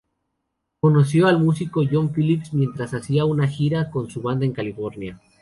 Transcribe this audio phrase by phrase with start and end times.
[0.79, 5.21] Conoció al músico John Phillips mientras hacía una gira con su banda en California.